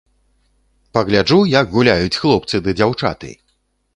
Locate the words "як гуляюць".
1.51-2.19